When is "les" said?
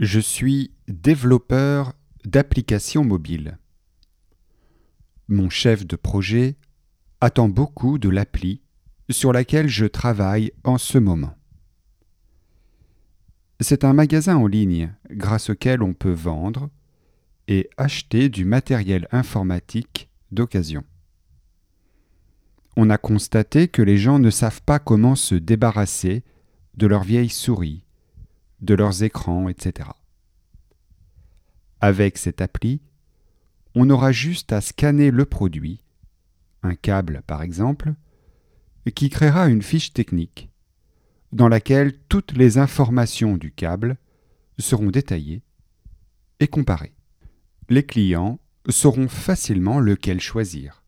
23.82-23.98, 42.32-42.58, 47.68-47.84